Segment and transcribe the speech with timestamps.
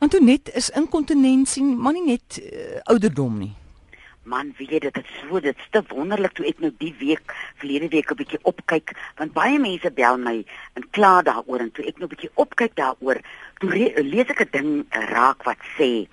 [0.00, 3.50] Want toe net is inkontinensie maar nie net uh, ouderdom nie.
[4.24, 7.34] Man, weet jy dit is so dit is te wonderlik toe ek nou die week
[7.60, 10.38] verlede week 'n bietjie opkyk want baie mense bel my
[10.80, 13.20] en kla daaroor en toe ek nou 'n bietjie opkyk daaroor,
[13.60, 13.68] toe
[14.00, 14.70] lees ek 'n ding
[15.12, 16.08] raak wat sê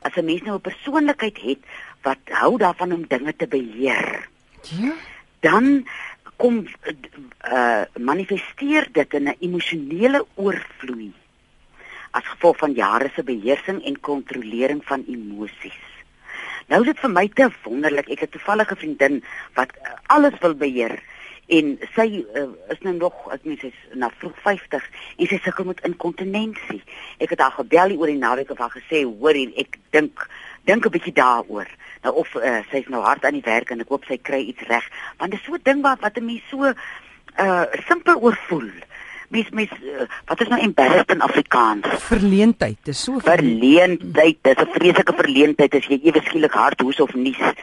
[0.00, 1.60] as 'n mens nou 'n persoonlikheid het
[2.08, 4.28] wat hou daarvan om dinge te beheer.
[4.80, 4.96] Ja.
[5.44, 5.84] Dan
[6.36, 6.64] kom
[7.44, 11.12] uh manifesteer dit in 'n emosionele oorvloei
[12.16, 15.82] as gevolg van jare se beheersing en kontrolering van emosies.
[16.66, 18.08] Nou is dit vir my te wonderlik.
[18.10, 19.22] Ek het toevallig 'n vriendin
[19.54, 20.98] wat uh, alles wil beheer
[21.46, 24.82] en sy uh, is nou nog ek meen sy's na vroeg 50
[25.16, 26.82] en sy sukkel met inkontinensie.
[27.22, 30.26] Ek het haar gebel oor die naweek of haar gesê, "Hoor hier, ek dink
[30.64, 31.68] dink 'n bietjie daaroor."
[32.02, 34.66] Nou of uh, sy's nou hard aan die werk en ek hoop sy kry iets
[34.66, 34.84] reg,
[35.18, 36.74] want dit is so 'n ding wat wat 'n mens so
[37.38, 38.70] uh simpel oorvoel.
[39.28, 41.86] Mens mens uh, wat is nou embarrassed in Afrikaans?
[42.06, 42.78] Verleentheid.
[42.82, 44.38] Dis so verleentheid.
[44.42, 47.42] Dis 'n vreeslike verleentheid as jy ewe skielik hard hoes of nies.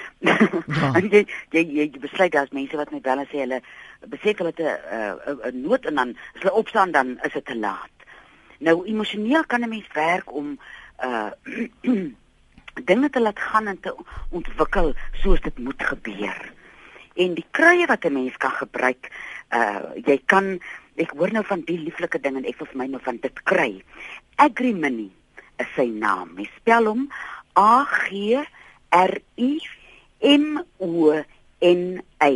[0.74, 0.94] Ja.
[0.96, 3.60] en jy, jy jy besluit daar's mense wat my bel en sê hulle
[4.08, 7.56] besef hulle het 'n 'n nood en dan as hulle opstaan dan is dit te
[7.56, 7.92] laat.
[8.60, 10.60] Nou emosioneel kan 'n mens werk om
[11.04, 11.32] uh
[12.90, 13.96] dinge te laat gaan en te
[14.30, 16.52] ontwikkel soos dit moet gebeur.
[17.16, 19.12] En die kruie wat 'n mens kan gebruik,
[19.52, 20.60] uh jy kan
[20.96, 23.44] ek hoor nou van die lieflike ding en ek wil vir my nou van dit
[23.50, 23.72] kry.
[24.42, 25.10] Agrimony
[25.62, 26.36] is sy naam.
[26.38, 27.08] Jy spel hom
[27.58, 28.42] A G
[28.94, 29.52] R I
[30.22, 31.14] M O
[31.62, 32.32] N A.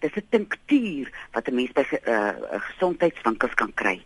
[0.00, 2.34] Dit is 'n tinktuur wat 'n mens by uh,
[2.68, 4.02] gesondheidswinkels kan kry.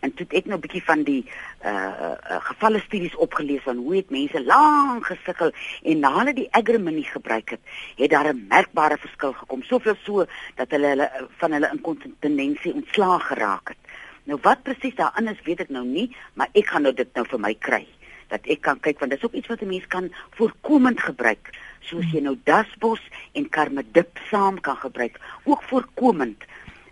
[0.00, 1.24] En toe ek nou 'n bietjie van die
[1.64, 6.48] uh, uh gevalle studies opgelees van hoe het mense lank gesukkel en na hulle die
[6.50, 7.60] agrimony gebruik het,
[7.96, 9.62] het daar 'n merkbare verskil gekom.
[9.62, 13.78] Soveel so dat hulle hulle van hulle inkontinensie ontslaag geraak het.
[14.24, 17.26] Nou wat presies daarin is, weet ek nou nie, maar ek gaan nou dit nou
[17.26, 17.86] vir my kry
[18.30, 22.06] dat ek kan kyk want dis ook iets wat 'n mens kan voorkomend gebruik soos
[22.12, 23.00] jy nou dasbos
[23.32, 26.44] en karmedip saam kan gebruik ook voorkomend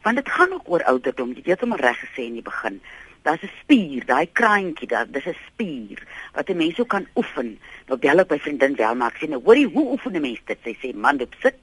[0.02, 1.34] want dit gaan ook oor ouderdom.
[1.34, 2.80] Jy het hom reg gesê in die begin.
[3.22, 6.02] Daar's 'n spier, daai kraantjie, daar dis 'n spier
[6.34, 7.58] wat 'n mens ook kan oefen.
[7.86, 10.40] Nou bel ek by vriendin wel maar ek sê nou, hoorie, hoe oefen 'n mens
[10.44, 10.58] dit?
[10.62, 11.58] Sy sê man, dit sit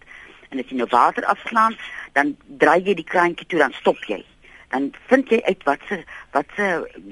[0.50, 1.75] en as jy nou water afslaan,
[2.13, 4.23] dan draai jy die kraantjie toe dan stop jy.
[4.73, 6.66] Dan vind jy uit wat se wat se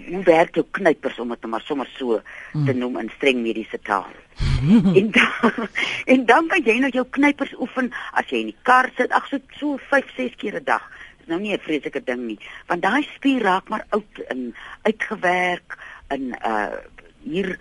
[0.10, 2.20] hoe werk jou knypers om dit nou maar sommer so
[2.52, 2.78] te hmm.
[2.78, 4.12] noem in streng mediese taal.
[5.00, 5.68] en dan,
[6.06, 9.28] en dan kan jy nou jou knypers oefen as jy in die kar sit, ag
[9.30, 10.90] so so 5, 6 keer 'n dag
[11.28, 16.36] nou nie 'n vreeslike ding nie, want daai spier raak maar oud en uitgewerk en
[16.46, 16.78] uh
[17.24, 17.58] hier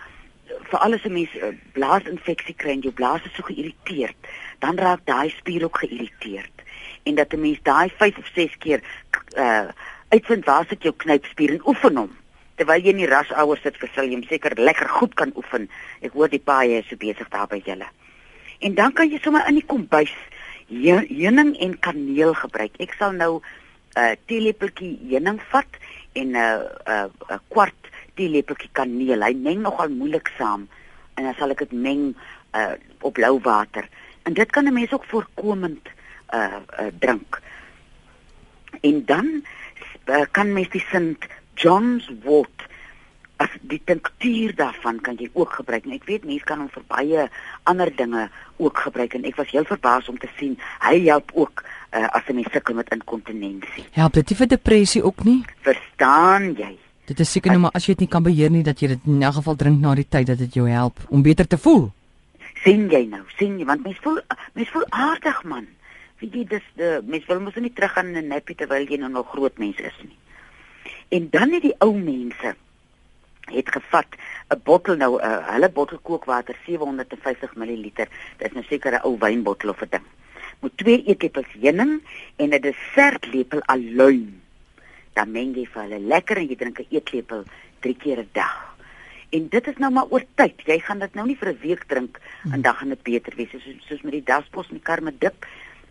[0.70, 4.16] vir alles 'n mens uh, blaasinfeksie kry en jou blaas is so geïrriteerd,
[4.58, 6.62] dan raak daai spier ook geïrriteerd.
[7.02, 8.80] En dat 'n mens daai 5 of 6 keer
[9.36, 9.68] uh
[10.08, 12.10] uitvind waar sit jou knypspier en oefen hom.
[12.54, 15.70] Terwyl jy in die rasouer sit, sal jy hom seker lekker goed kan oefen.
[16.00, 17.88] Ek hoor die paai is so besig daar by julle.
[18.60, 20.12] En dan kan jy sommer in die kombuis
[20.72, 22.76] heuning en kaneel gebruik.
[22.80, 25.68] Ek sal nou 'n uh, teelepeltjie heuning vat
[26.12, 29.22] en 'n uh, 'n uh, 'n kwart teelepeltjie kaneel.
[29.22, 30.68] Hy meng nogal moeilik saam
[31.14, 32.14] en dan sal ek dit meng
[32.56, 33.88] uh, op blou water.
[34.24, 35.88] En dit kan 'n mens ook voorkomend
[36.34, 37.40] uh, uh drink.
[38.80, 39.44] En dan
[40.06, 42.62] uh, kan mens die St John's wort
[43.72, 45.86] die tinktuur daarvan kan jy ook gebruik.
[45.88, 47.26] En ek weet mense kan hom vir baie
[47.70, 48.28] ander dinge
[48.62, 52.28] ook gebruik en ek was heel verbaas om te sien hy help ook uh, as
[52.28, 53.84] 'n mens sukkel met inkontinensie.
[53.92, 55.42] Help dit vir depressie ook nie?
[55.60, 56.76] Verstaan jy?
[57.06, 59.06] Dit is seker nou maar as jy dit nie kan beheer nie dat jy dit
[59.06, 61.90] in elk geval drink na die tyd dat dit jou help om beter te voel.
[62.62, 63.22] sien jy nou?
[63.38, 64.20] sien jy want mens voel
[64.54, 65.66] mens voel aardig man.
[66.18, 68.96] Wie dit dis die mens wil mos nie terug gaan in 'n nappie terwyl jy
[68.96, 70.18] nou nog groot mens is nie.
[71.08, 72.54] En dan het die ou mense
[73.50, 74.06] het gevat
[74.48, 77.90] 'n bottel nou 'n uh, hulle bottel kookwater 750 ml.
[77.94, 78.08] Dit
[78.38, 80.06] is nou seker 'n ou wynbottel of 'n ding.
[80.60, 82.02] Moet 2 eetlepels heuning
[82.36, 84.40] en 'n dessertlepel aluin.
[85.12, 87.44] Dan meng jy vir hulle lekker en jy drink 'n eetlepel
[87.80, 88.72] 3 keer 'n dag.
[89.30, 90.60] En dit is nou maar oor tyd.
[90.64, 92.20] Jy gaan dit nou nie vir 'n week drink
[92.52, 95.46] en dan gaan dit beter wees soos soos met die daspos en die karme dip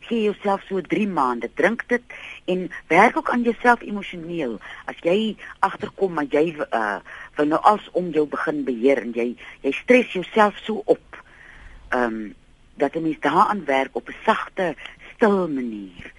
[0.08, 2.02] gee jouself so 3 maande, drink dit
[2.46, 4.60] en werk ook aan jouself emosioneel.
[4.86, 7.00] As jy agterkom maar jy uh
[7.38, 11.24] wil nou als om jou begin beheer en jy jy stres jouself so op.
[11.90, 12.36] Ehm um,
[12.82, 14.76] dat jy mens daaraan werk op 'n sagte,
[15.16, 16.12] stil manier.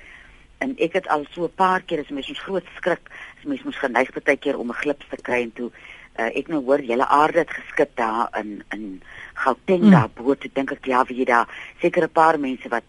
[0.59, 3.63] En ek het al so 'n paar keer as mens so groot skrik, as mens
[3.63, 5.71] mos geneig baie keer om 'n glips te kry en toe
[6.19, 9.03] uh, ek nou hoor julle aarde het geskit daar in in
[9.35, 9.91] Gauteng mm.
[9.91, 11.49] daar bo, ek dink ek ja, wie jy daar
[11.81, 12.85] seker 'n paar mense wat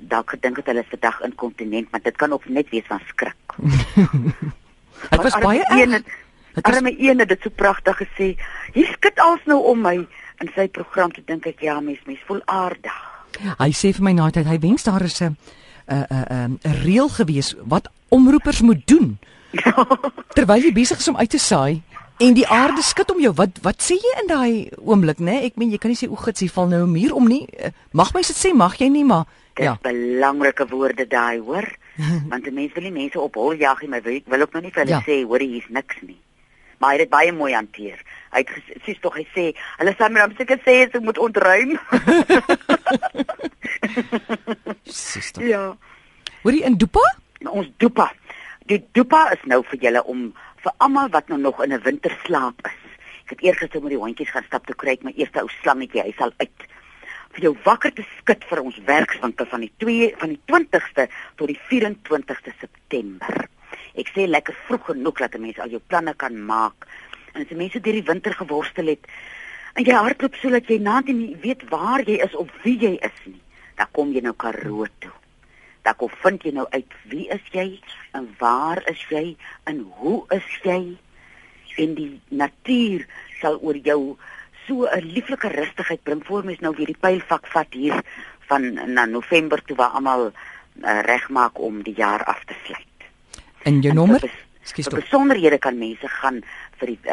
[0.00, 3.56] dalk gedink het hulle is vandag inkontinent, maar dit kan ook net wees van skrik.
[5.10, 6.06] Dit was baie een het,
[6.62, 8.28] Arme een het dit so pragtig gesê.
[8.72, 9.96] Hier skud als nou om my
[10.38, 13.00] in sy program te dink ek ja, mens mens voel aardig.
[13.58, 15.36] Hy sê vir my na tyd hy wens daar is 'n
[15.90, 19.18] 'n 'n 'n reël gewees wat omroepers moet doen.
[20.36, 21.82] Terwyl jy besig is om uit te saai
[22.18, 25.32] en die aarde skud om jou, wat wat sê jy in daai oomblik, né?
[25.32, 25.50] Nee?
[25.50, 27.46] Ek meen jy kan nie sê o, gits, hier val nou 'n muur om nie.
[27.58, 29.78] Eh, mag mens dit sê, mag jy nie, maar Dis ja.
[29.82, 31.66] belangrike woorde daai, hoor?
[32.30, 34.72] Want mense wil nie mense op hol jag nie, maar wil, wil ook nog nie
[34.74, 35.02] vir hulle ja.
[35.06, 36.18] sê hoor hier's niks nie.
[36.82, 38.00] Maar hy het dit baie mooi hanteer.
[38.34, 39.44] Hy het sies tog hy sê,
[39.78, 41.76] hulle sê my dan seker sê ek moet ontruim.
[44.84, 45.46] Sies tog.
[45.54, 45.68] Ja.
[46.42, 47.04] Hoorie in Dupa?
[47.46, 48.10] Ons Dupa.
[48.68, 50.26] Die Dupa is nou vir julle om
[50.64, 52.82] vir almal wat nou nog in 'n winterslaap is.
[53.24, 56.02] Ek het eergister met die hondjies gaan stap te kry ek my eerste ou slangetjie,
[56.02, 56.68] hy sal uit
[57.34, 61.08] vir jou wakker te skud vir ons werkswinkel van die 2 van die 20ste
[61.38, 63.48] tot die 24ste September.
[63.98, 66.86] Ek sê lekker vroeg genoeg dat mense al jou planne kan maak.
[67.34, 69.10] En as mense deur die winter geworstel het
[69.74, 73.16] en jy hardloop sodat jy naant nie weet waar jy is of wie jy is
[73.26, 73.40] nie,
[73.74, 75.14] dan kom jy nou Karoo toe.
[75.82, 77.66] Dan kom vind jy nou uit wie is jy
[78.14, 79.34] en waar is jy
[79.70, 80.94] en hoe is jy?
[81.82, 83.02] En die natuur
[83.40, 84.14] sal oor jou
[84.66, 88.02] so 'n lieflike rustigheid bring voor mens nou weer die pylvak vat hier
[88.48, 90.34] van na November toe waar almal uh,
[91.00, 92.86] regmaak om die jaar af te sluit.
[93.62, 94.30] En jou nommer?
[94.60, 94.88] Ekskuus.
[94.88, 96.44] Vir besonderhede kan mense gaan
[96.80, 97.12] vir die uh,